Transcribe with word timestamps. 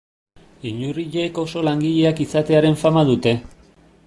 Inurriek 0.69 1.37
oso 1.43 1.63
langileak 1.69 2.25
izatearen 2.29 2.83
fama 2.85 3.09
dute. 3.15 3.37